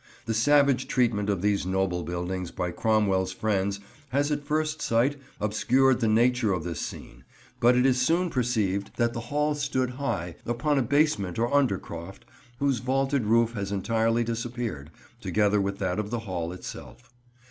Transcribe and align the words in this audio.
The 0.25 0.33
savage 0.33 0.87
treatment 0.87 1.29
of 1.29 1.43
these 1.43 1.63
noble 1.63 2.01
buildings 2.01 2.49
by 2.49 2.71
Cromwell's 2.71 3.31
friends 3.31 3.79
has 4.09 4.31
at 4.31 4.43
first 4.43 4.81
sight 4.81 5.15
obscured 5.39 5.99
the 5.99 6.07
nature 6.07 6.53
of 6.53 6.63
this 6.63 6.79
scene; 6.79 7.23
but 7.59 7.75
it 7.77 7.85
is 7.85 8.01
soon 8.01 8.31
perceived 8.31 8.95
that 8.95 9.13
the 9.13 9.19
Hall 9.29 9.53
stood 9.53 9.91
high, 9.91 10.37
upon 10.43 10.79
a 10.79 10.81
basement 10.81 11.37
or 11.37 11.51
undercroft, 11.53 12.25
whose 12.57 12.79
vaulted 12.79 13.25
roof 13.27 13.53
has 13.53 13.71
entirely 13.71 14.23
disappeared, 14.23 14.89
together 15.19 15.61
with 15.61 15.77
that 15.77 15.99
of 15.99 16.09
the 16.09 16.21
Hall 16.21 16.51
itself. 16.51 17.11